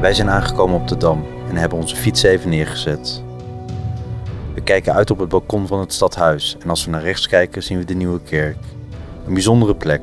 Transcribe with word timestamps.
Wij 0.00 0.14
zijn 0.14 0.30
aangekomen 0.30 0.80
op 0.80 0.88
de 0.88 0.96
Dam 0.96 1.26
en 1.48 1.56
hebben 1.56 1.78
onze 1.78 1.96
fiets 1.96 2.22
even 2.22 2.50
neergezet. 2.50 3.22
We 4.54 4.60
kijken 4.60 4.94
uit 4.94 5.10
op 5.10 5.18
het 5.18 5.28
balkon 5.28 5.66
van 5.66 5.80
het 5.80 5.92
stadhuis 5.92 6.56
en 6.62 6.70
als 6.70 6.84
we 6.84 6.90
naar 6.90 7.02
rechts 7.02 7.28
kijken 7.28 7.62
zien 7.62 7.78
we 7.78 7.84
de 7.84 7.94
Nieuwe 7.94 8.20
Kerk. 8.20 8.56
Een 9.26 9.32
bijzondere 9.32 9.74
plek. 9.74 10.00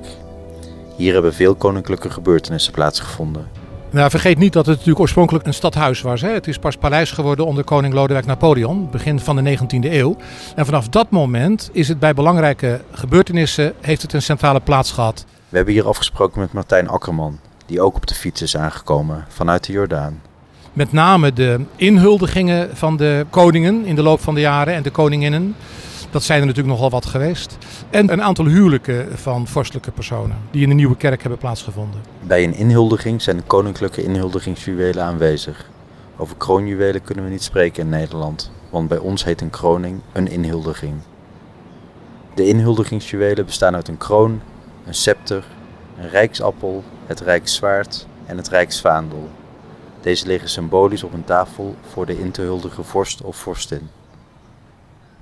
Hier 0.95 1.13
hebben 1.13 1.33
veel 1.33 1.55
koninklijke 1.55 2.09
gebeurtenissen 2.09 2.73
plaatsgevonden. 2.73 3.47
Nou, 3.89 4.09
vergeet 4.09 4.37
niet 4.37 4.53
dat 4.53 4.65
het 4.65 4.75
natuurlijk 4.75 4.99
oorspronkelijk 4.99 5.45
een 5.45 5.53
stadhuis 5.53 6.01
was. 6.01 6.21
Hè. 6.21 6.29
Het 6.29 6.47
is 6.47 6.57
pas 6.57 6.77
paleis 6.77 7.11
geworden 7.11 7.45
onder 7.45 7.63
koning 7.63 7.93
Lodewijk 7.93 8.25
Napoleon, 8.25 8.89
begin 8.91 9.19
van 9.19 9.35
de 9.35 9.57
19e 9.57 9.91
eeuw. 9.91 10.15
En 10.55 10.65
vanaf 10.65 10.89
dat 10.89 11.09
moment 11.09 11.69
is 11.73 11.87
het 11.87 11.99
bij 11.99 12.13
belangrijke 12.13 12.81
gebeurtenissen 12.91 13.73
heeft 13.81 14.01
het 14.01 14.13
een 14.13 14.21
centrale 14.21 14.59
plaats 14.59 14.91
gehad. 14.91 15.25
We 15.49 15.55
hebben 15.55 15.73
hier 15.73 15.87
afgesproken 15.87 16.39
met 16.39 16.53
Martijn 16.53 16.87
Akkerman, 16.87 17.39
die 17.67 17.81
ook 17.81 17.95
op 17.95 18.07
de 18.07 18.15
fiets 18.15 18.41
is 18.41 18.57
aangekomen 18.57 19.25
vanuit 19.27 19.65
de 19.65 19.71
Jordaan. 19.71 20.21
Met 20.73 20.91
name 20.91 21.33
de 21.33 21.65
inhuldigingen 21.75 22.77
van 22.77 22.97
de 22.97 23.25
koningen 23.29 23.85
in 23.85 23.95
de 23.95 24.03
loop 24.03 24.19
van 24.19 24.33
de 24.33 24.39
jaren 24.39 24.73
en 24.73 24.83
de 24.83 24.89
koninginnen. 24.89 25.55
Dat 26.11 26.23
zijn 26.23 26.39
er 26.39 26.45
natuurlijk 26.45 26.73
nogal 26.73 26.89
wat 26.89 27.05
geweest. 27.05 27.57
En 27.89 28.11
een 28.11 28.23
aantal 28.23 28.45
huwelijken 28.45 29.17
van 29.17 29.47
vorstelijke 29.47 29.91
personen 29.91 30.37
die 30.51 30.61
in 30.61 30.69
de 30.69 30.75
Nieuwe 30.75 30.97
Kerk 30.97 31.21
hebben 31.21 31.39
plaatsgevonden. 31.39 32.01
Bij 32.27 32.43
een 32.43 32.55
inhuldiging 32.55 33.21
zijn 33.21 33.37
de 33.37 33.43
koninklijke 33.43 34.03
inhuldigingsjuwelen 34.03 35.03
aanwezig. 35.03 35.69
Over 36.17 36.35
kroonjuwelen 36.37 37.01
kunnen 37.01 37.23
we 37.23 37.29
niet 37.29 37.43
spreken 37.43 37.83
in 37.83 37.89
Nederland, 37.89 38.51
want 38.69 38.87
bij 38.87 38.97
ons 38.97 39.23
heet 39.23 39.41
een 39.41 39.49
kroning 39.49 39.99
een 40.11 40.27
inhuldiging. 40.27 40.93
De 42.33 42.47
inhuldigingsjuwelen 42.47 43.45
bestaan 43.45 43.75
uit 43.75 43.87
een 43.87 43.97
kroon, 43.97 44.41
een 44.85 44.93
scepter, 44.93 45.43
een 45.97 46.09
rijksappel, 46.09 46.83
het 47.05 47.19
rijkszwaard 47.19 48.07
en 48.25 48.37
het 48.37 48.47
rijksvaandel. 48.47 49.29
Deze 50.01 50.27
liggen 50.27 50.49
symbolisch 50.49 51.03
op 51.03 51.13
een 51.13 51.23
tafel 51.23 51.75
voor 51.91 52.05
de 52.05 52.19
in 52.19 52.31
te 52.31 52.41
huldigen 52.41 52.85
vorst 52.85 53.21
of 53.21 53.35
vorstin. 53.35 53.89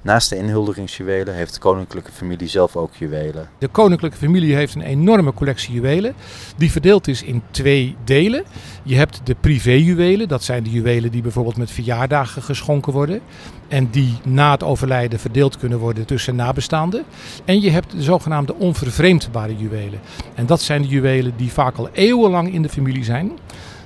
Naast 0.06 0.30
de 0.30 0.38
inhuldigingsjuwelen 0.38 1.36
heeft 1.36 1.53
de 1.53 1.59
koninklijke 1.59 2.11
familie 2.11 2.48
zelf 2.48 2.75
ook 2.75 2.95
juwelen. 2.95 3.50
De 3.58 3.67
koninklijke 3.67 4.17
familie 4.17 4.56
heeft 4.56 4.75
een 4.75 4.81
enorme 4.81 5.34
collectie 5.34 5.73
juwelen, 5.73 6.14
die 6.58 6.72
verdeeld 6.72 7.08
is 7.08 7.23
in 7.23 7.42
twee 7.52 7.95
delen. 8.03 8.44
Je 8.84 8.95
hebt 8.95 9.22
de 9.23 9.36
privéjuwelen, 9.39 10.28
dat 10.28 10.44
zijn 10.44 10.64
de 10.64 10.70
juwelen 10.70 11.12
die 11.12 11.22
bijvoorbeeld 11.22 11.58
met 11.58 11.72
verjaardagen 11.72 12.42
geschonken 12.42 12.94
worden 12.94 13.20
en 13.67 13.89
die 13.92 14.17
na 14.23 14.52
het 14.52 14.64
overlijden 14.64 15.20
verdeeld 15.20 15.58
kunnen 15.58 15.80
worden 15.80 16.06
tussen 16.06 16.36
nabestaanden. 16.36 17.03
En 17.45 17.62
je 17.62 17.69
hebt 17.69 17.92
de 17.92 18.03
zogenaamde 18.03 18.56
onvervreemdbare 18.56 19.58
juwelen. 19.58 20.00
En 20.36 20.45
dat 20.45 20.62
zijn 20.62 20.81
de 20.81 20.88
juwelen 20.88 21.34
die 21.38 21.52
vaak 21.52 21.78
al 21.78 21.90
eeuwenlang 21.92 22.53
in 22.53 22.62
de 22.62 22.69
familie 22.69 23.03
zijn. 23.03 23.31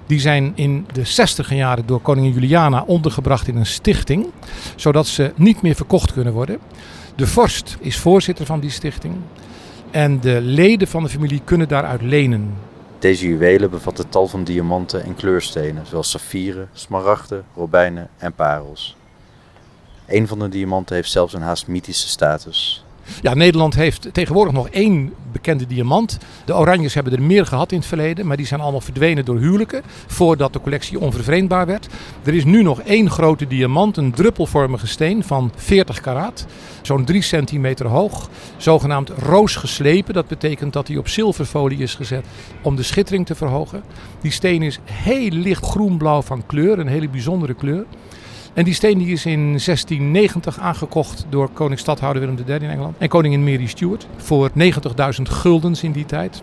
Die 0.10 0.20
zijn 0.20 0.52
in 0.56 0.88
de 0.94 1.04
60 1.04 1.54
jaren 1.54 1.86
door 1.86 2.00
koningin 2.00 2.34
Juliana 2.34 2.84
ondergebracht 2.88 3.48
in 3.48 3.56
een 3.56 3.66
stichting, 3.66 4.28
zodat 4.76 5.08
ze 5.08 5.32
niet 5.36 5.62
meer 5.62 5.76
verkocht 5.76 6.14
kunnen 6.14 6.34
worden. 6.34 6.60
De 7.16 7.28
vorst 7.28 7.78
is 7.80 7.98
voorzitter 7.98 8.46
van 8.46 8.60
die 8.60 8.70
stichting 8.70 9.16
en 9.92 10.20
de 10.20 10.42
leden 10.42 10.88
van 10.88 11.04
de 11.04 11.10
familie 11.10 11.42
kunnen 11.44 11.68
daaruit 11.68 12.02
lenen. 12.02 12.54
Deze 13.00 13.28
juwelen 13.28 13.70
bevatten 13.70 14.10
tal 14.10 14.28
van 14.28 14.44
diamanten 14.44 15.04
en 15.04 15.16
kleurstenen, 15.16 15.86
zoals 15.86 16.10
saffieren, 16.10 16.70
smaragden, 16.74 17.44
robijnen 17.56 18.10
en 18.18 18.34
parels. 18.34 18.96
Een 20.08 20.28
van 20.28 20.40
de 20.40 20.50
diamanten 20.50 20.96
heeft 20.96 21.12
zelfs 21.12 21.34
een 21.34 21.42
haast 21.42 21.68
mythische 21.68 22.08
status. 22.08 22.84
Ja, 23.22 23.34
Nederland 23.34 23.76
heeft 23.76 24.10
tegenwoordig 24.12 24.54
nog 24.54 24.70
één 24.70 25.14
bekende 25.32 25.68
diamant. 25.68 26.18
De 26.46 26.56
Oranjes 26.56 26.94
hebben 26.94 27.14
er 27.14 27.22
meer 27.22 27.46
gehad 27.46 27.72
in 27.72 27.78
het 27.78 27.88
verleden, 27.88 28.28
maar 28.28 28.38
die 28.38 28.46
zijn 28.46 28.62
allemaal 28.62 28.82
verdwenen 28.82 29.26
door 29.26 29.38
huwelijken 29.38 29.82
voordat 30.08 30.54
de 30.54 30.62
collectie 30.62 31.00
onvervreemdbaar 31.00 31.66
werd. 31.66 31.88
Er 32.24 32.34
is 32.34 32.46
nu 32.46 32.64
nog 32.64 32.82
één 32.82 33.10
grote 33.10 33.48
diamant, 33.48 33.98
een 33.98 34.12
druppelvormige 34.12 34.88
steen 34.88 35.24
van 35.24 35.52
40 35.56 36.00
karaat, 36.00 36.46
zo'n 36.82 37.06
3 37.06 37.22
centimeter 37.22 37.88
hoog, 37.88 38.30
zogenaamd 38.58 39.10
roosgeslepen. 39.10 40.14
Dat 40.14 40.28
betekent 40.28 40.74
dat 40.74 40.88
hij 40.88 40.98
op 40.98 41.08
zilverfolie 41.08 41.80
is 41.80 41.96
gezet 41.96 42.26
om 42.62 42.76
de 42.76 42.84
schittering 42.84 43.26
te 43.26 43.36
verhogen. 43.36 43.84
Die 44.22 44.32
steen 44.32 44.62
is 44.62 44.80
heel 44.84 45.30
licht 45.30 45.66
groenblauw 45.66 46.22
van 46.22 46.46
kleur, 46.46 46.80
een 46.80 46.88
hele 46.88 47.10
bijzondere 47.10 47.54
kleur. 47.54 47.86
En 48.60 48.66
die 48.66 48.74
steen 48.74 48.98
die 48.98 49.12
is 49.12 49.26
in 49.26 49.40
1690 49.40 50.60
aangekocht 50.60 51.26
door 51.30 51.50
koning 51.50 51.80
stadhouder 51.80 52.22
Willem 52.22 52.38
III 52.48 52.56
in 52.64 52.70
Engeland 52.70 52.98
en 52.98 53.10
koningin 53.10 53.44
Mary 53.44 53.66
Stuart 53.66 54.08
voor 54.18 54.50
90.000 54.50 55.22
guldens 55.22 55.84
in 55.84 55.92
die 55.92 56.06
tijd. 56.06 56.42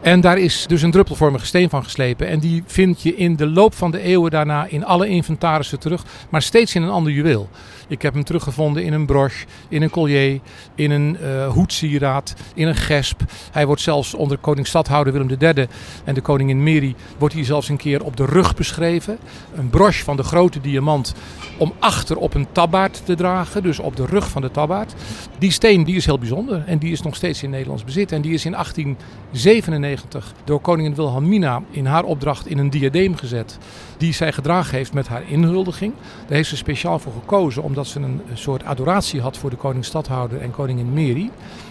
En 0.00 0.20
daar 0.20 0.38
is 0.38 0.66
dus 0.66 0.82
een 0.82 0.90
druppelvormige 0.90 1.46
steen 1.46 1.68
van 1.68 1.84
geslepen. 1.84 2.28
En 2.28 2.38
die 2.38 2.62
vind 2.66 3.02
je 3.02 3.16
in 3.16 3.36
de 3.36 3.46
loop 3.46 3.74
van 3.74 3.90
de 3.90 4.00
eeuwen 4.00 4.30
daarna 4.30 4.66
in 4.66 4.84
alle 4.84 5.08
inventarissen 5.08 5.78
terug, 5.78 6.04
maar 6.28 6.42
steeds 6.42 6.74
in 6.74 6.82
een 6.82 6.90
ander 6.90 7.12
juweel. 7.12 7.48
Ik 7.88 8.02
heb 8.02 8.14
hem 8.14 8.24
teruggevonden 8.24 8.84
in 8.84 8.92
een 8.92 9.06
broche, 9.06 9.46
in 9.68 9.82
een 9.82 9.90
collier, 9.90 10.40
in 10.74 10.90
een 10.90 11.16
uh, 11.22 11.48
hoedsieraad, 11.48 12.34
in 12.54 12.66
een 12.66 12.76
gesp. 12.76 13.20
Hij 13.50 13.66
wordt 13.66 13.82
zelfs 13.82 14.14
onder 14.14 14.38
koning 14.38 14.66
stadhouder 14.66 15.12
Willem 15.12 15.36
III 15.40 15.66
en 16.04 16.14
de 16.14 16.20
koningin 16.20 16.62
Mary 16.62 16.94
wordt 17.18 17.34
hij 17.34 17.44
zelfs 17.44 17.68
een 17.68 17.76
keer 17.76 18.04
op 18.04 18.16
de 18.16 18.24
rug 18.24 18.54
beschreven. 18.54 19.18
Een 19.54 19.70
broche 19.70 20.04
van 20.04 20.16
de 20.16 20.22
grote 20.22 20.60
diamant 20.60 21.14
om 21.58 21.72
achter 21.78 22.16
op 22.16 22.34
een 22.34 22.46
tabbaard 22.52 23.02
te 23.04 23.14
dragen, 23.14 23.62
dus 23.62 23.78
op 23.78 23.96
de 23.96 24.06
rug 24.06 24.28
van 24.28 24.42
de 24.42 24.50
tabbaard. 24.50 24.94
Die 25.38 25.50
steen 25.50 25.84
die 25.84 25.96
is 25.96 26.06
heel 26.06 26.18
bijzonder 26.18 26.62
en 26.66 26.78
die 26.78 26.92
is 26.92 27.02
nog 27.02 27.16
steeds 27.16 27.42
in 27.42 27.50
Nederlands 27.50 27.84
bezit. 27.84 28.12
En 28.12 28.20
die 28.20 28.32
is 28.32 28.44
in 28.44 28.52
1897 28.52 30.32
door 30.44 30.60
koningin 30.60 30.94
Wilhelmina 30.94 31.62
in 31.70 31.86
haar 31.86 32.04
opdracht 32.04 32.46
in 32.46 32.58
een 32.58 32.70
diadeem 32.70 33.16
gezet. 33.16 33.58
Die 33.96 34.12
zij 34.12 34.32
gedragen 34.32 34.76
heeft 34.76 34.92
met 34.92 35.08
haar 35.08 35.22
inhuldiging. 35.26 35.92
Daar 36.26 36.36
heeft 36.36 36.48
ze 36.48 36.56
speciaal 36.56 36.98
voor 36.98 37.12
gekozen 37.12 37.62
omdat 37.62 37.86
ze 37.86 38.00
een 38.00 38.20
soort 38.34 38.64
adoratie 38.64 39.20
had 39.20 39.36
voor 39.36 39.50
de 39.50 39.56
koning-stadhouder 39.56 40.40
en 40.40 40.50
koningin 40.50 40.92
Mary. 40.92 41.30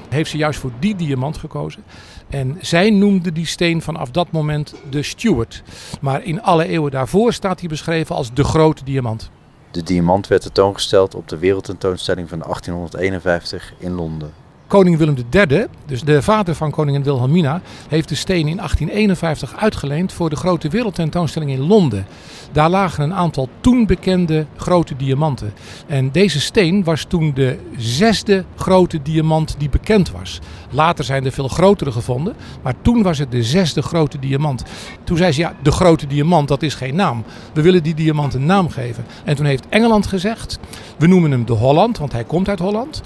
Heeft 0.09 0.29
ze 0.29 0.37
juist 0.37 0.59
voor 0.59 0.71
die 0.79 0.95
diamant 0.95 1.37
gekozen. 1.37 1.83
En 2.29 2.57
zij 2.61 2.89
noemde 2.89 3.31
die 3.31 3.45
steen 3.45 3.81
vanaf 3.81 4.11
dat 4.11 4.31
moment 4.31 4.75
de 4.89 5.03
Stuart. 5.03 5.63
Maar 6.01 6.23
in 6.23 6.41
alle 6.41 6.67
eeuwen 6.67 6.91
daarvoor 6.91 7.33
staat 7.33 7.59
hij 7.59 7.69
beschreven 7.69 8.15
als 8.15 8.33
de 8.33 8.43
grote 8.43 8.83
diamant. 8.83 9.31
De 9.77 9.83
diamant 9.83 10.27
werd 10.27 10.41
tentoongesteld 10.41 11.15
op 11.15 11.27
de 11.27 11.38
wereldtentoonstelling 11.38 12.29
van 12.29 12.39
1851 12.39 13.73
in 13.77 13.91
Londen. 13.91 14.33
Koning 14.67 14.97
Willem 14.97 15.16
III, 15.31 15.66
dus 15.85 16.01
de 16.01 16.22
vader 16.22 16.55
van 16.55 16.72
koningin 16.72 17.03
Wilhelmina, 17.03 17.61
heeft 17.89 18.09
de 18.09 18.16
steen 18.16 18.47
in 18.47 18.55
1851 18.55 19.55
uitgeleend 19.55 20.13
voor 20.13 20.29
de 20.29 20.35
grote 20.35 20.69
wereldtentoonstelling 20.69 21.51
in 21.51 21.67
Londen. 21.67 22.05
Daar 22.51 22.69
lagen 22.69 23.03
een 23.03 23.13
aantal 23.13 23.50
toen 23.61 23.85
bekende 23.85 24.45
grote 24.56 24.95
diamanten. 24.95 25.53
En 25.88 26.11
deze 26.11 26.39
steen 26.39 26.83
was 26.83 27.03
toen 27.03 27.33
de 27.33 27.59
zesde 27.77 28.44
grote 28.56 29.01
diamant 29.01 29.56
die 29.57 29.69
bekend 29.69 30.11
was. 30.11 30.39
Later 30.72 31.03
zijn 31.03 31.25
er 31.25 31.31
veel 31.31 31.47
grotere 31.47 31.91
gevonden, 31.91 32.35
maar 32.61 32.73
toen 32.81 33.03
was 33.03 33.17
het 33.17 33.31
de 33.31 33.44
zesde 33.44 33.81
grote 33.81 34.19
diamant. 34.19 34.63
Toen 35.03 35.17
zei 35.17 35.31
ze, 35.31 35.39
ja, 35.41 35.53
de 35.61 35.72
grote 35.72 36.07
diamant, 36.07 36.47
dat 36.47 36.63
is 36.63 36.75
geen 36.75 36.95
naam. 36.95 37.23
We 37.53 37.61
willen 37.61 37.83
die 37.83 37.95
diamant 37.95 38.33
een 38.33 38.45
naam 38.45 38.69
geven. 38.69 39.06
En 39.23 39.35
toen 39.35 39.45
heeft 39.45 39.69
Engeland 39.69 40.07
gezegd, 40.07 40.59
we 40.97 41.07
noemen 41.07 41.31
hem 41.31 41.45
de 41.45 41.53
Holland, 41.53 41.97
want 41.97 42.11
hij 42.11 42.23
komt 42.23 42.50
uit 42.50 42.59
Holland. 42.59 43.01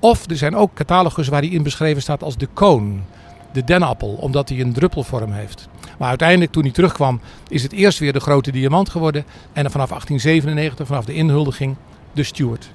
Of 0.00 0.30
er 0.30 0.36
zijn 0.36 0.56
ook 0.56 0.74
catalogus 0.74 1.28
waar 1.28 1.40
hij 1.40 1.50
in 1.50 1.62
beschreven 1.62 2.02
staat 2.02 2.22
als 2.22 2.36
de 2.36 2.48
koon, 2.52 3.04
de 3.52 3.64
denappel, 3.64 4.08
omdat 4.08 4.48
hij 4.48 4.60
een 4.60 4.72
druppelvorm 4.72 5.32
heeft. 5.32 5.68
Maar 5.98 6.08
uiteindelijk, 6.08 6.52
toen 6.52 6.62
hij 6.62 6.72
terugkwam, 6.72 7.20
is 7.48 7.62
het 7.62 7.72
eerst 7.72 7.98
weer 7.98 8.12
de 8.12 8.20
grote 8.20 8.50
diamant 8.50 8.88
geworden. 8.88 9.24
En 9.52 9.70
vanaf 9.70 9.88
1897, 9.88 10.86
vanaf 10.86 11.04
de 11.04 11.14
inhuldiging, 11.14 11.76
de 12.12 12.22
Stuart. 12.22 12.70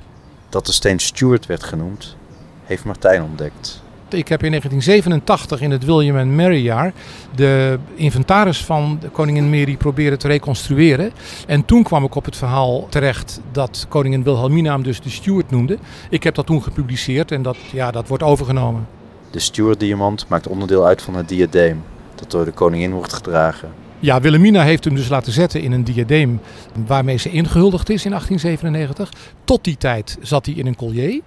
Dat 0.49 0.65
de 0.65 0.71
steen 0.71 0.99
Stuart 0.99 1.45
werd 1.45 1.63
genoemd, 1.63 2.15
heeft 2.65 2.83
Martijn 2.83 3.23
ontdekt. 3.23 3.83
Ik 4.15 4.27
heb 4.27 4.43
in 4.43 4.49
1987 4.49 5.61
in 5.61 5.71
het 5.71 5.85
William 5.85 6.17
en 6.17 6.35
Mary 6.35 6.63
jaar 6.63 6.93
de 7.35 7.79
inventaris 7.95 8.65
van 8.65 8.97
de 9.01 9.09
koningin 9.09 9.49
Mary 9.49 9.77
proberen 9.77 10.19
te 10.19 10.27
reconstrueren. 10.27 11.11
En 11.47 11.65
toen 11.65 11.83
kwam 11.83 12.03
ik 12.03 12.15
op 12.15 12.25
het 12.25 12.35
verhaal 12.35 12.87
terecht 12.89 13.41
dat 13.51 13.85
koningin 13.89 14.23
Wilhelmina 14.23 14.71
hem 14.71 14.83
dus 14.83 15.01
de 15.01 15.09
Stuart 15.09 15.51
noemde. 15.51 15.77
Ik 16.09 16.23
heb 16.23 16.35
dat 16.35 16.45
toen 16.45 16.63
gepubliceerd 16.63 17.31
en 17.31 17.41
dat, 17.41 17.57
ja, 17.71 17.91
dat 17.91 18.07
wordt 18.07 18.23
overgenomen. 18.23 18.87
De 19.31 19.39
Stuart-diamant 19.39 20.25
maakt 20.27 20.47
onderdeel 20.47 20.85
uit 20.85 21.01
van 21.01 21.15
het 21.15 21.29
diadeem 21.29 21.83
dat 22.15 22.31
door 22.31 22.45
de 22.45 22.51
koningin 22.51 22.91
wordt 22.91 23.13
gedragen. 23.13 23.69
Ja, 23.99 24.21
Wilhelmina 24.21 24.63
heeft 24.63 24.83
hem 24.83 24.95
dus 24.95 25.09
laten 25.09 25.31
zetten 25.31 25.61
in 25.61 25.71
een 25.71 25.83
diadeem 25.83 26.39
waarmee 26.85 27.17
ze 27.17 27.29
ingehuldigd 27.29 27.89
is 27.89 28.05
in 28.05 28.11
1897. 28.11 29.11
Tot 29.43 29.63
die 29.63 29.77
tijd 29.77 30.17
zat 30.21 30.45
hij 30.45 30.55
in 30.55 30.67
een 30.67 30.75
collier. 30.75 31.21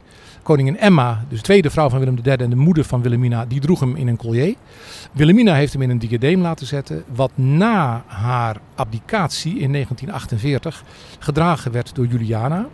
Koningin 0.49 0.79
Emma, 0.79 1.25
dus 1.29 1.39
de 1.39 1.45
tweede 1.45 1.71
vrouw 1.71 1.89
van 1.89 1.99
Willem 1.99 2.19
III 2.25 2.37
en 2.37 2.51
de 2.51 2.57
moeder 2.57 2.85
van 2.85 3.03
Wilhelmina, 3.03 3.47
die 3.47 3.61
droeg 3.61 3.81
hem 3.81 3.97
in 3.97 4.09
een 4.09 4.17
collier. 4.17 4.55
Wilhelmina 5.13 5.55
heeft 5.55 5.73
hem 5.73 5.83
in 5.83 5.91
een 5.91 5.99
diadeem 5.99 6.41
laten 6.41 6.67
zetten, 6.67 7.05
wat 7.15 7.31
na 7.35 8.03
haar 8.07 8.57
abdicatie 8.75 9.59
in 9.59 9.73
1948 9.73 10.85
gedragen 11.19 11.73
werd 11.73 11.95
door 11.95 12.07
Juliana. 12.07 12.67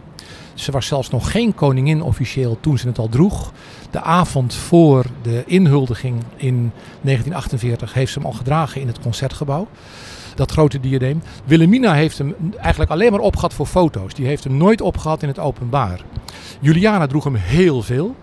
Ze 0.54 0.72
was 0.72 0.86
zelfs 0.86 1.10
nog 1.10 1.30
geen 1.30 1.54
koningin 1.54 2.02
officieel 2.02 2.58
toen 2.60 2.78
ze 2.78 2.86
het 2.86 2.98
al 2.98 3.08
droeg. 3.08 3.52
De 3.90 4.02
avond 4.02 4.54
voor 4.54 5.06
de 5.22 5.42
inhuldiging 5.46 6.22
in 6.36 6.72
1948 7.00 7.94
heeft 7.94 8.12
ze 8.12 8.18
hem 8.18 8.28
al 8.28 8.34
gedragen 8.34 8.80
in 8.80 8.86
het 8.86 9.00
concertgebouw. 9.00 9.68
Dat 10.34 10.50
grote 10.50 10.80
diadeem. 10.80 11.22
Wilhelmina 11.44 11.94
heeft 11.94 12.18
hem 12.18 12.34
eigenlijk 12.56 12.90
alleen 12.90 13.10
maar 13.10 13.20
opgehad 13.20 13.54
voor 13.54 13.66
foto's. 13.66 14.14
Die 14.14 14.26
heeft 14.26 14.44
hem 14.44 14.56
nooit 14.56 14.80
opgehad 14.80 15.22
in 15.22 15.28
het 15.28 15.38
openbaar. 15.38 16.00
Juliana 16.60 17.06
droeg 17.06 17.24
hem 17.24 17.34
heel 17.34 17.82
veel. 17.82 18.14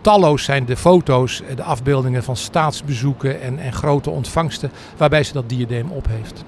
Talloos 0.00 0.44
zijn 0.44 0.64
de 0.64 0.76
foto's, 0.76 1.42
de 1.54 1.62
afbeeldingen 1.62 2.22
van 2.22 2.36
staatsbezoeken 2.36 3.40
en, 3.40 3.58
en 3.58 3.72
grote 3.72 4.10
ontvangsten 4.10 4.70
waarbij 4.96 5.24
ze 5.24 5.32
dat 5.32 5.48
diadeem 5.48 5.90
op 5.90 6.06
heeft. 6.08 6.44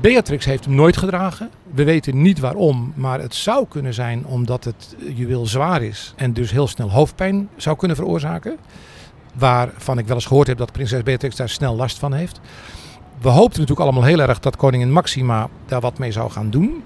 Beatrix 0.00 0.44
heeft 0.44 0.64
hem 0.64 0.74
nooit 0.74 0.96
gedragen. 0.96 1.50
We 1.74 1.84
weten 1.84 2.22
niet 2.22 2.38
waarom, 2.38 2.92
maar 2.96 3.20
het 3.20 3.34
zou 3.34 3.66
kunnen 3.68 3.94
zijn 3.94 4.26
omdat 4.26 4.64
het 4.64 4.96
juweel 5.14 5.46
zwaar 5.46 5.82
is 5.82 6.12
en 6.16 6.32
dus 6.32 6.50
heel 6.50 6.66
snel 6.66 6.90
hoofdpijn 6.90 7.48
zou 7.56 7.76
kunnen 7.76 7.96
veroorzaken. 7.96 8.56
Waarvan 9.34 9.98
ik 9.98 10.06
wel 10.06 10.16
eens 10.16 10.26
gehoord 10.26 10.46
heb 10.46 10.58
dat 10.58 10.72
prinses 10.72 11.02
Beatrix 11.02 11.36
daar 11.36 11.48
snel 11.48 11.76
last 11.76 11.98
van 11.98 12.12
heeft. 12.12 12.40
We 13.20 13.28
hoopten 13.28 13.60
natuurlijk 13.60 13.80
allemaal 13.80 14.08
heel 14.08 14.20
erg 14.20 14.40
dat 14.40 14.56
koningin 14.56 14.92
Maxima 14.92 15.48
daar 15.66 15.80
wat 15.80 15.98
mee 15.98 16.12
zou 16.12 16.30
gaan 16.30 16.50
doen. 16.50 16.82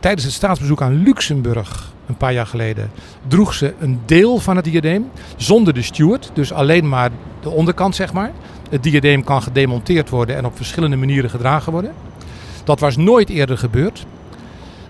Tijdens 0.00 0.24
het 0.24 0.32
staatsbezoek 0.32 0.82
aan 0.82 1.02
Luxemburg 1.02 1.92
een 2.06 2.16
paar 2.16 2.32
jaar 2.32 2.46
geleden 2.46 2.90
droeg 3.28 3.54
ze 3.54 3.74
een 3.78 4.00
deel 4.06 4.38
van 4.38 4.56
het 4.56 4.64
diadeem 4.64 5.10
zonder 5.36 5.74
de 5.74 5.82
steward, 5.82 6.30
dus 6.34 6.52
alleen 6.52 6.88
maar 6.88 7.10
de 7.40 7.50
onderkant 7.50 7.94
zeg 7.94 8.12
maar. 8.12 8.32
Het 8.70 8.82
diadeem 8.82 9.24
kan 9.24 9.42
gedemonteerd 9.42 10.08
worden 10.08 10.36
en 10.36 10.44
op 10.44 10.56
verschillende 10.56 10.96
manieren 10.96 11.30
gedragen 11.30 11.72
worden. 11.72 11.92
Dat 12.64 12.80
was 12.80 12.96
nooit 12.96 13.28
eerder 13.28 13.58
gebeurd. 13.58 14.06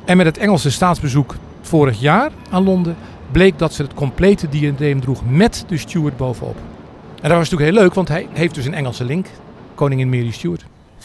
En 0.05 0.17
met 0.17 0.26
het 0.26 0.38
Engelse 0.38 0.70
staatsbezoek 0.70 1.37
vorig 1.61 2.00
jaar 2.00 2.31
aan 2.50 2.64
Londen 2.64 2.96
bleek 3.31 3.58
dat 3.58 3.72
ze 3.72 3.82
het 3.82 3.94
complete 3.94 4.49
diadeem 4.49 5.00
droeg 5.00 5.22
met 5.28 5.64
de 5.69 5.76
steward 5.76 6.17
bovenop. 6.17 6.56
En 7.05 7.28
dat 7.28 7.38
was 7.38 7.50
natuurlijk 7.50 7.70
heel 7.70 7.82
leuk, 7.82 7.94
want 7.94 8.08
hij 8.08 8.28
heeft 8.32 8.55
dus 8.55 8.67
een 8.67 8.75
Engelse 8.75 9.05
link, 9.05 9.26
koningin 9.75 10.08
Mary 10.08 10.31
Stuart. 10.31 10.60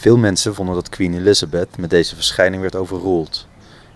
Veel 0.06 0.16
mensen 0.16 0.54
vonden 0.54 0.74
dat 0.74 0.88
Queen 0.88 1.14
Elizabeth 1.14 1.78
met 1.78 1.90
deze 1.90 2.14
verschijning 2.14 2.62
werd 2.62 2.76
overroeld. 2.76 3.48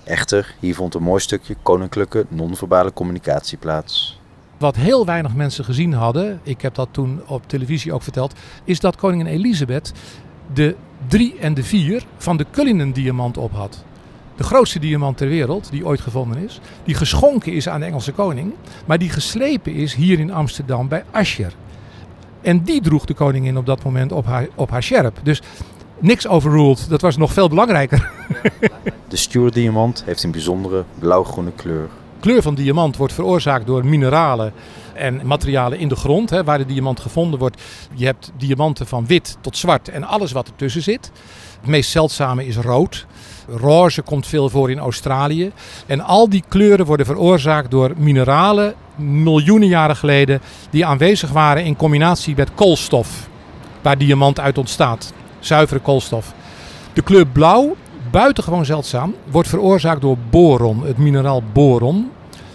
Echter, 0.04 0.54
hier 0.60 0.74
vond 0.74 0.94
een 0.94 1.02
mooi 1.02 1.20
stukje 1.20 1.56
koninklijke 1.62 2.26
non-verbale 2.28 2.92
communicatie 2.92 3.58
plaats. 3.58 4.20
Wat 4.58 4.76
heel 4.76 5.06
weinig 5.06 5.34
mensen 5.34 5.64
gezien 5.64 5.92
hadden, 5.92 6.40
ik 6.42 6.60
heb 6.60 6.74
dat 6.74 6.88
toen 6.90 7.22
op 7.26 7.42
televisie 7.46 7.92
ook 7.92 8.02
verteld, 8.02 8.34
is 8.64 8.80
dat 8.80 8.96
koningin 8.96 9.26
Elizabeth 9.26 9.92
de 10.52 10.76
3 11.06 11.38
en 11.38 11.54
de 11.54 11.64
4 11.64 12.06
van 12.16 12.36
de 12.36 12.46
Cullinan 12.50 12.92
diamant 12.92 13.36
op 13.36 13.52
had. 13.52 13.84
De 14.36 14.44
grootste 14.44 14.78
diamant 14.78 15.16
ter 15.16 15.28
wereld 15.28 15.70
die 15.70 15.86
ooit 15.86 16.00
gevonden 16.00 16.44
is. 16.44 16.60
Die 16.84 16.94
geschonken 16.94 17.52
is 17.52 17.68
aan 17.68 17.80
de 17.80 17.86
Engelse 17.86 18.12
koning. 18.12 18.54
Maar 18.86 18.98
die 18.98 19.10
geslepen 19.10 19.74
is 19.74 19.94
hier 19.94 20.18
in 20.18 20.32
Amsterdam 20.32 20.88
bij 20.88 21.04
Ascher. 21.10 21.54
En 22.40 22.62
die 22.62 22.80
droeg 22.80 23.04
de 23.04 23.14
koningin 23.14 23.56
op 23.56 23.66
dat 23.66 23.84
moment 23.84 24.12
op 24.12 24.26
haar, 24.26 24.48
op 24.54 24.70
haar 24.70 24.82
sjerp. 24.82 25.18
Dus 25.22 25.42
niks 26.00 26.26
overruled. 26.26 26.86
Dat 26.88 27.00
was 27.00 27.16
nog 27.16 27.32
veel 27.32 27.48
belangrijker. 27.48 28.10
De 29.08 29.16
Stuart 29.16 29.54
diamant 29.54 30.02
heeft 30.06 30.22
een 30.22 30.30
bijzondere 30.30 30.84
blauw-groene 30.98 31.52
kleur. 31.56 31.88
De 32.14 32.26
kleur 32.26 32.42
van 32.42 32.54
diamant 32.54 32.96
wordt 32.96 33.12
veroorzaakt 33.12 33.66
door 33.66 33.86
mineralen 33.86 34.52
en 34.94 35.20
materialen 35.24 35.78
in 35.78 35.88
de 35.88 35.96
grond, 35.96 36.30
hè, 36.30 36.44
waar 36.44 36.58
de 36.58 36.66
diamant 36.66 37.00
gevonden 37.00 37.38
wordt. 37.38 37.62
Je 37.94 38.04
hebt 38.04 38.32
diamanten 38.36 38.86
van 38.86 39.06
wit 39.06 39.36
tot 39.40 39.56
zwart 39.56 39.88
en 39.88 40.04
alles 40.04 40.32
wat 40.32 40.46
ertussen 40.46 40.82
zit. 40.82 41.10
Het 41.60 41.68
meest 41.68 41.90
zeldzame 41.90 42.46
is 42.46 42.56
rood. 42.56 43.06
Roze 43.48 44.02
komt 44.02 44.26
veel 44.26 44.48
voor 44.48 44.70
in 44.70 44.78
Australië. 44.78 45.52
En 45.86 46.00
al 46.00 46.28
die 46.28 46.44
kleuren 46.48 46.86
worden 46.86 47.06
veroorzaakt 47.06 47.70
door 47.70 47.92
mineralen 47.96 48.74
miljoenen 48.96 49.68
jaren 49.68 49.96
geleden 49.96 50.40
die 50.70 50.86
aanwezig 50.86 51.30
waren 51.30 51.64
in 51.64 51.76
combinatie 51.76 52.34
met 52.36 52.54
koolstof, 52.54 53.28
waar 53.82 53.98
diamant 53.98 54.40
uit 54.40 54.58
ontstaat. 54.58 55.12
Zuivere 55.40 55.80
koolstof. 55.80 56.34
De 56.92 57.02
kleur 57.02 57.26
blauw, 57.26 57.76
buitengewoon 58.10 58.64
zeldzaam, 58.64 59.14
wordt 59.30 59.48
veroorzaakt 59.48 60.00
door 60.00 60.16
boron, 60.30 60.86
het 60.86 60.98
mineraal 60.98 61.42
boron. 61.52 62.10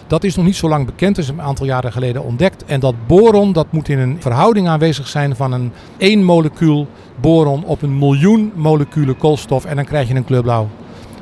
Dat 0.07 0.23
is 0.23 0.35
nog 0.35 0.45
niet 0.45 0.55
zo 0.55 0.69
lang 0.69 0.85
bekend, 0.85 1.17
is 1.17 1.27
een 1.27 1.41
aantal 1.41 1.65
jaren 1.65 1.91
geleden 1.91 2.23
ontdekt. 2.23 2.65
En 2.65 2.79
dat 2.79 2.95
boron 3.07 3.53
dat 3.53 3.71
moet 3.71 3.89
in 3.89 3.99
een 3.99 4.17
verhouding 4.19 4.67
aanwezig 4.67 5.07
zijn 5.07 5.35
van 5.35 5.51
een 5.51 5.71
1 5.97 6.23
molecuul 6.23 6.87
boron 7.21 7.63
op 7.63 7.81
een 7.81 7.97
miljoen 7.97 8.51
moleculen 8.55 9.17
koolstof. 9.17 9.65
En 9.65 9.75
dan 9.75 9.85
krijg 9.85 10.07
je 10.07 10.15
een 10.15 10.25
kleur 10.25 10.41
blauw. 10.41 10.67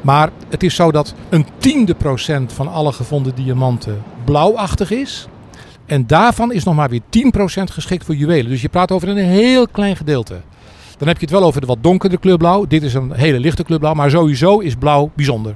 Maar 0.02 0.30
het 0.50 0.64
is 0.64 0.76
zo 0.76 0.92
dat 0.92 1.14
een 1.30 1.46
tiende 1.58 1.96
procent 1.96 2.54
van 2.54 2.68
alle 2.68 2.92
gevonden 2.92 3.36
diamanten 3.36 4.04
blauwachtig 4.26 4.92
is. 4.92 5.28
En 5.86 6.08
daarvan 6.08 6.54
is 6.54 6.64
nog 6.64 6.76
maar 6.76 6.90
weer 6.90 7.02
10% 7.10 7.64
geschikt 7.64 8.06
voor 8.06 8.16
juwelen. 8.16 8.50
Dus 8.50 8.62
je 8.62 8.70
praat 8.70 8.92
over 8.92 9.08
een 9.08 9.18
heel 9.18 9.68
klein 9.68 9.96
gedeelte. 9.96 10.42
Dan 11.04 11.12
heb 11.12 11.22
je 11.22 11.28
het 11.28 11.40
wel 11.40 11.48
over 11.48 11.62
de 11.62 11.68
wat 11.68 11.84
donkere 11.84 12.18
kleur 12.18 12.38
blauw. 12.38 12.68
Dit 12.68 12.84
is 12.84 12.94
een 12.94 13.12
hele 13.14 13.40
lichte 13.40 13.64
kleur 13.64 13.80
blauw. 13.80 13.94
Maar 13.94 14.10
sowieso 14.10 14.60
is 14.60 14.76
blauw 14.76 15.12
bijzonder. 15.16 15.56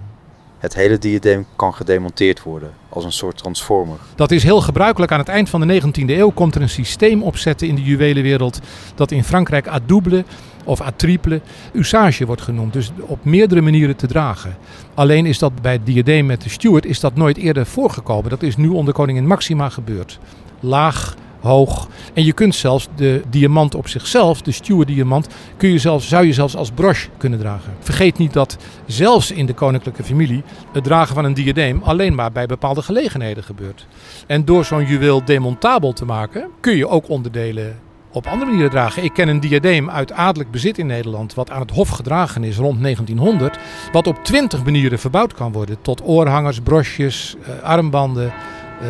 Het 0.58 0.76
hele 0.76 0.98
diadeem 0.98 1.46
kan 1.56 1.74
gedemonteerd 1.74 2.44
worden, 2.44 2.72
als 2.90 3.04
een 3.04 3.12
soort 3.12 3.38
transformer. 3.38 3.98
Dat 4.16 4.32
is 4.32 4.44
heel 4.44 4.62
gebruikelijk. 4.62 5.12
Aan 5.12 5.20
het 5.20 5.28
eind 5.28 5.50
van 5.50 5.68
de 5.68 5.82
19e 5.82 6.10
eeuw 6.10 6.30
komt 6.30 6.56
er 6.56 6.62
een 6.62 6.70
systeem 6.70 7.24
opzetten 7.24 7.68
in 7.68 7.76
de 7.76 7.84
juwelenwereld. 7.84 8.60
dat 8.96 9.12
in 9.12 9.24
Frankrijk 9.24 9.68
à 9.68 9.80
double 9.86 10.26
of 10.64 10.82
à 10.82 10.92
triple 10.96 11.42
usage 11.74 12.26
wordt 12.26 12.42
genoemd. 12.42 12.74
Dus 12.74 12.92
op 13.00 13.26
meerdere 13.26 13.62
manieren 13.62 13.96
te 13.96 14.08
dragen. 14.08 14.58
Alleen 14.94 15.26
is 15.26 15.40
dat 15.40 15.62
bij 15.62 15.72
het 15.72 15.86
diadeem 15.86 16.26
met 16.26 16.42
de 16.42 16.50
Stuart 16.50 16.86
is 16.86 17.00
dat 17.00 17.16
nooit 17.16 17.38
eerder 17.38 17.66
voorgekomen. 17.66 18.30
Dat 18.30 18.44
is 18.44 18.58
nu 18.58 18.68
onder 18.68 18.94
koningin 18.94 19.28
Maxima 19.28 19.70
gebeurd. 19.70 20.20
Laag, 20.60 21.16
hoog. 21.40 21.88
En 22.18 22.24
je 22.24 22.34
kunt 22.34 22.56
zelfs 22.56 22.88
de 22.96 23.22
diamant 23.30 23.76
op 23.76 23.88
zichzelf, 23.88 24.42
de 24.42 24.52
Stuart 24.52 24.88
diamant, 24.88 25.28
kun 25.58 25.70
je 25.70 25.78
zelfs, 25.78 26.08
zou 26.08 26.26
je 26.26 26.34
zelfs 26.34 26.56
als 26.56 26.72
broche 26.72 27.10
kunnen 27.18 27.40
dragen. 27.40 27.74
Vergeet 27.80 28.18
niet 28.18 28.34
dat 28.34 28.58
zelfs 28.86 29.32
in 29.32 29.46
de 29.46 29.54
koninklijke 29.54 30.04
familie 30.04 30.44
het 30.72 30.84
dragen 30.84 31.16
van 31.16 31.26
een 31.26 31.34
diadeem 31.34 31.82
alleen 31.84 32.16
maar 32.16 32.32
bij 32.32 32.46
bepaalde 32.46 32.82
gelegenheden 32.82 33.44
gebeurt. 33.44 33.88
En 34.28 34.46
door 34.46 34.66
zo'n 34.66 34.86
juweel 34.86 35.26
demontabel 35.26 35.94
te 35.94 36.06
maken, 36.06 36.48
kun 36.60 36.76
je 36.76 36.88
ook 36.88 37.10
onderdelen 37.10 37.80
op 38.12 38.28
andere 38.28 38.46
manieren 38.46 38.72
dragen. 38.72 39.04
Ik 39.04 39.14
ken 39.14 39.28
een 39.28 39.40
diadeem 39.40 39.90
uit 39.90 40.12
adellijk 40.12 40.52
bezit 40.52 40.78
in 40.78 40.88
Nederland, 40.88 41.34
wat 41.34 41.50
aan 41.50 41.62
het 41.62 41.72
Hof 41.72 41.90
gedragen 41.90 42.44
is 42.44 42.58
rond 42.58 42.82
1900, 42.82 43.58
wat 43.92 44.08
op 44.08 44.24
20 44.24 44.64
manieren 44.64 45.00
verbouwd 45.00 45.34
kan 45.34 45.52
worden. 45.52 45.78
Tot 45.82 46.02
oorhangers, 46.04 46.60
brosjes, 46.60 47.36
eh, 47.42 47.64
armbanden, 47.64 48.34
eh, 48.82 48.88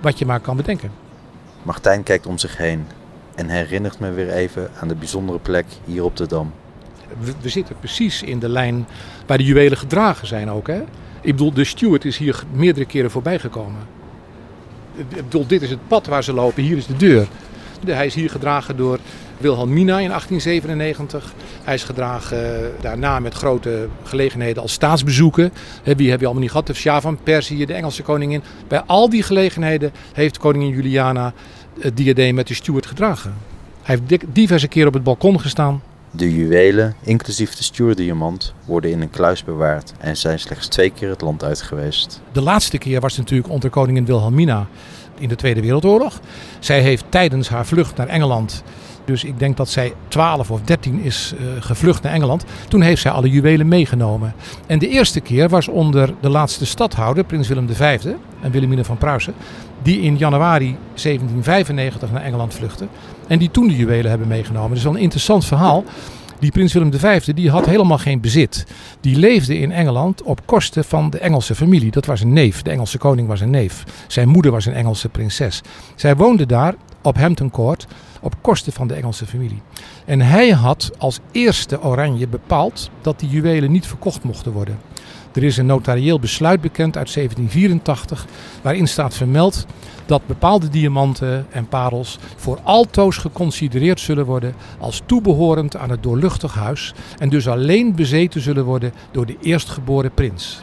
wat 0.00 0.18
je 0.18 0.26
maar 0.26 0.40
kan 0.40 0.56
bedenken. 0.56 1.03
Martijn 1.64 2.02
kijkt 2.02 2.26
om 2.26 2.38
zich 2.38 2.56
heen 2.56 2.86
en 3.34 3.48
herinnert 3.48 3.98
me 3.98 4.10
weer 4.10 4.30
even 4.30 4.70
aan 4.80 4.88
de 4.88 4.94
bijzondere 4.94 5.38
plek 5.38 5.66
hier 5.84 6.04
op 6.04 6.16
de 6.16 6.26
Dam. 6.26 6.52
We, 7.40 7.48
zitten 7.48 7.78
precies 7.78 8.22
in 8.22 8.38
de 8.38 8.48
lijn 8.48 8.86
waar 9.26 9.38
de 9.38 9.44
juwelen 9.44 9.78
gedragen 9.78 10.26
zijn 10.26 10.50
ook. 10.50 10.66
Hè? 10.66 10.80
Ik 11.20 11.32
bedoel, 11.32 11.52
de 11.52 11.64
steward 11.64 12.04
is 12.04 12.18
hier 12.18 12.44
meerdere 12.52 12.86
keren 12.86 13.10
voorbij 13.10 13.38
gekomen. 13.38 13.80
Ik 14.94 15.08
bedoel, 15.08 15.46
dit 15.46 15.62
is 15.62 15.70
het 15.70 15.88
pad 15.88 16.06
waar 16.06 16.24
ze 16.24 16.32
lopen, 16.32 16.62
hier 16.62 16.76
is 16.76 16.86
de 16.86 16.96
deur. 16.96 17.26
Hij 17.86 18.06
is 18.06 18.14
hier 18.14 18.30
gedragen 18.30 18.76
door 18.76 18.98
Wilhelmina 19.44 20.00
in 20.00 20.08
1897. 20.08 21.34
Hij 21.64 21.74
is 21.74 21.84
gedragen 21.84 22.64
eh, 22.64 22.68
daarna 22.80 23.20
met 23.20 23.34
grote 23.34 23.88
gelegenheden 24.02 24.62
als 24.62 24.72
staatsbezoeken. 24.72 25.52
Wie 25.82 26.10
heb 26.10 26.18
je 26.18 26.24
allemaal 26.24 26.42
niet 26.42 26.50
gehad? 26.50 26.66
De 26.66 26.74
Shah 26.74 27.02
van 27.02 27.18
Perzië, 27.22 27.66
de 27.66 27.74
Engelse 27.74 28.02
koningin. 28.02 28.42
Bij 28.68 28.82
al 28.86 29.10
die 29.10 29.22
gelegenheden 29.22 29.92
heeft 30.12 30.38
koningin 30.38 30.74
Juliana 30.74 31.32
het 31.80 31.96
diadeem 31.96 32.34
met 32.34 32.46
de 32.46 32.54
steward 32.54 32.86
gedragen. 32.86 33.34
Hij 33.82 33.98
heeft 34.06 34.24
diverse 34.34 34.68
keren 34.68 34.88
op 34.88 34.94
het 34.94 35.02
balkon 35.02 35.40
gestaan. 35.40 35.82
De 36.10 36.34
juwelen, 36.34 36.94
inclusief 37.02 37.54
de 37.54 37.62
Stuart-diamant, 37.62 38.54
worden 38.64 38.90
in 38.90 39.00
een 39.00 39.10
kluis 39.10 39.44
bewaard 39.44 39.92
en 39.98 40.16
zijn 40.16 40.38
slechts 40.38 40.66
twee 40.66 40.90
keer 40.90 41.08
het 41.08 41.20
land 41.20 41.44
uit 41.44 41.62
geweest. 41.62 42.20
De 42.32 42.42
laatste 42.42 42.78
keer 42.78 43.00
was 43.00 43.16
natuurlijk 43.16 43.50
onder 43.50 43.70
koningin 43.70 44.04
Wilhelmina 44.04 44.66
in 45.18 45.28
de 45.28 45.36
Tweede 45.36 45.60
Wereldoorlog. 45.60 46.20
Zij 46.58 46.80
heeft 46.80 47.04
tijdens 47.08 47.48
haar 47.48 47.66
vlucht 47.66 47.96
naar 47.96 48.08
Engeland 48.08 48.62
dus 49.04 49.24
ik 49.24 49.38
denk 49.38 49.56
dat 49.56 49.68
zij 49.68 49.92
12 50.08 50.50
of 50.50 50.60
13 50.60 51.00
is 51.00 51.34
uh, 51.34 51.46
gevlucht 51.58 52.02
naar 52.02 52.12
Engeland. 52.12 52.44
Toen 52.68 52.80
heeft 52.80 53.02
zij 53.02 53.10
alle 53.10 53.30
juwelen 53.30 53.68
meegenomen. 53.68 54.34
En 54.66 54.78
de 54.78 54.88
eerste 54.88 55.20
keer 55.20 55.48
was 55.48 55.68
onder 55.68 56.14
de 56.20 56.28
laatste 56.28 56.66
stadhouder, 56.66 57.24
prins 57.24 57.48
Willem 57.48 57.68
V 57.68 57.98
en 58.40 58.50
Wilhelmina 58.50 58.84
van 58.84 58.98
Pruisen. 58.98 59.34
Die 59.82 60.00
in 60.00 60.16
januari 60.16 60.76
1795 60.94 62.12
naar 62.12 62.22
Engeland 62.22 62.54
vluchtte. 62.54 62.86
En 63.26 63.38
die 63.38 63.50
toen 63.50 63.68
de 63.68 63.76
juwelen 63.76 64.10
hebben 64.10 64.28
meegenomen. 64.28 64.68
Dat 64.68 64.78
is 64.78 64.84
wel 64.84 64.94
een 64.94 65.00
interessant 65.00 65.44
verhaal. 65.44 65.84
Die 66.38 66.52
prins 66.52 66.72
Willem 66.72 66.92
V 66.92 67.24
die 67.34 67.50
had 67.50 67.66
helemaal 67.66 67.98
geen 67.98 68.20
bezit. 68.20 68.66
Die 69.00 69.16
leefde 69.16 69.58
in 69.58 69.72
Engeland 69.72 70.22
op 70.22 70.46
kosten 70.46 70.84
van 70.84 71.10
de 71.10 71.18
Engelse 71.18 71.54
familie. 71.54 71.90
Dat 71.90 72.06
was 72.06 72.20
een 72.20 72.32
neef. 72.32 72.62
De 72.62 72.70
Engelse 72.70 72.98
koning 72.98 73.28
was 73.28 73.40
een 73.40 73.50
neef. 73.50 73.84
Zijn 74.06 74.28
moeder 74.28 74.52
was 74.52 74.66
een 74.66 74.74
Engelse 74.74 75.08
prinses. 75.08 75.60
Zij 75.94 76.16
woonde 76.16 76.46
daar 76.46 76.74
op 77.04 77.18
Hampton 77.18 77.50
Court 77.50 77.86
op 78.20 78.34
kosten 78.40 78.72
van 78.72 78.86
de 78.86 78.94
Engelse 78.94 79.26
familie. 79.26 79.62
En 80.04 80.20
hij 80.20 80.50
had 80.50 80.90
als 80.98 81.20
eerste 81.32 81.82
Oranje 81.82 82.28
bepaald 82.28 82.90
dat 83.00 83.20
die 83.20 83.28
juwelen 83.28 83.72
niet 83.72 83.86
verkocht 83.86 84.24
mochten 84.24 84.52
worden. 84.52 84.78
Er 85.32 85.42
is 85.42 85.56
een 85.56 85.66
notarieel 85.66 86.18
besluit 86.18 86.60
bekend 86.60 86.96
uit 86.96 87.14
1784 87.14 88.26
waarin 88.62 88.88
staat 88.88 89.14
vermeld 89.14 89.66
dat 90.06 90.26
bepaalde 90.26 90.68
diamanten 90.68 91.46
en 91.50 91.68
parels 91.68 92.18
voor 92.36 92.58
altoos 92.62 93.16
geconsidereerd 93.16 94.00
zullen 94.00 94.24
worden 94.24 94.54
als 94.78 95.02
toebehorend 95.06 95.76
aan 95.76 95.90
het 95.90 96.02
doorluchtig 96.02 96.54
huis 96.54 96.94
en 97.18 97.28
dus 97.28 97.48
alleen 97.48 97.94
bezeten 97.94 98.40
zullen 98.40 98.64
worden 98.64 98.92
door 99.10 99.26
de 99.26 99.36
eerstgeboren 99.40 100.14
prins. 100.14 100.62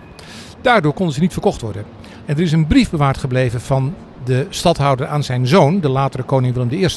Daardoor 0.61 0.93
konden 0.93 1.15
ze 1.15 1.21
niet 1.21 1.33
verkocht 1.33 1.61
worden. 1.61 1.85
En 2.25 2.35
er 2.35 2.41
is 2.41 2.51
een 2.51 2.67
brief 2.67 2.89
bewaard 2.89 3.17
gebleven 3.17 3.61
van 3.61 3.93
de 4.23 4.45
stadhouder 4.49 5.07
aan 5.07 5.23
zijn 5.23 5.47
zoon, 5.47 5.79
de 5.79 5.89
latere 5.89 6.23
koning 6.23 6.53
Willem 6.53 6.71
I. 6.71 6.87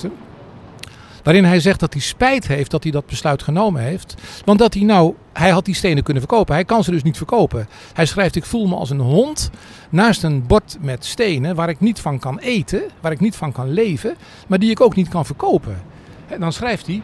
Waarin 1.22 1.44
hij 1.44 1.60
zegt 1.60 1.80
dat 1.80 1.92
hij 1.92 2.02
spijt 2.02 2.46
heeft 2.46 2.70
dat 2.70 2.82
hij 2.82 2.92
dat 2.92 3.06
besluit 3.06 3.42
genomen 3.42 3.82
heeft. 3.82 4.14
Want 4.44 4.58
dat 4.58 4.74
hij 4.74 4.82
nou, 4.82 5.14
hij 5.32 5.50
had 5.50 5.64
die 5.64 5.74
stenen 5.74 6.02
kunnen 6.02 6.22
verkopen. 6.22 6.54
Hij 6.54 6.64
kan 6.64 6.84
ze 6.84 6.90
dus 6.90 7.02
niet 7.02 7.16
verkopen. 7.16 7.68
Hij 7.92 8.06
schrijft: 8.06 8.36
Ik 8.36 8.44
voel 8.44 8.66
me 8.66 8.74
als 8.74 8.90
een 8.90 9.00
hond 9.00 9.50
naast 9.90 10.22
een 10.22 10.46
bord 10.46 10.76
met 10.80 11.04
stenen 11.04 11.54
waar 11.54 11.68
ik 11.68 11.80
niet 11.80 12.00
van 12.00 12.18
kan 12.18 12.38
eten, 12.38 12.82
waar 13.00 13.12
ik 13.12 13.20
niet 13.20 13.36
van 13.36 13.52
kan 13.52 13.72
leven, 13.72 14.16
maar 14.46 14.58
die 14.58 14.70
ik 14.70 14.80
ook 14.80 14.94
niet 14.94 15.08
kan 15.08 15.26
verkopen. 15.26 15.82
En 16.26 16.40
dan 16.40 16.52
schrijft 16.52 16.86
hij: 16.86 17.02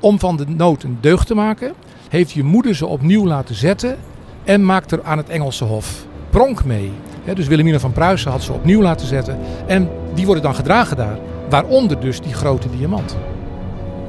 Om 0.00 0.18
van 0.18 0.36
de 0.36 0.46
nood 0.48 0.82
een 0.82 0.98
deugd 1.00 1.26
te 1.26 1.34
maken, 1.34 1.74
heeft 2.08 2.32
je 2.32 2.42
moeder 2.42 2.74
ze 2.74 2.86
opnieuw 2.86 3.26
laten 3.26 3.54
zetten 3.54 3.98
en 4.44 4.64
maakt 4.64 4.92
er 4.92 5.02
aan 5.02 5.18
het 5.18 5.28
Engelse 5.28 5.64
Hof 5.64 6.06
pronk 6.30 6.64
mee. 6.64 6.92
Dus 7.32 7.46
Wilhelmina 7.46 7.78
van 7.78 7.92
Pruisen 7.92 8.30
had 8.30 8.42
ze 8.42 8.52
opnieuw 8.52 8.82
laten 8.82 9.06
zetten 9.06 9.38
en 9.66 9.88
die 10.14 10.24
worden 10.26 10.42
dan 10.42 10.54
gedragen 10.54 10.96
daar. 10.96 11.18
Waaronder 11.48 12.00
dus 12.00 12.20
die 12.20 12.34
grote 12.34 12.70
diamant. 12.70 13.16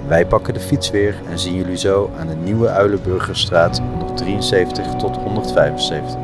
Wij 0.08 0.26
pakken 0.26 0.54
de 0.54 0.60
fiets 0.60 0.92
weer 0.92 1.16
en 1.30 1.40
zien 1.40 1.56
jullie 1.56 1.78
zo 1.78 2.12
aan 2.20 2.28
de 2.28 2.36
nieuwe 2.36 2.70
Uilenburgerstraat 2.70 3.82
173 3.98 4.88
tot 4.88 5.16
175. 5.16 6.16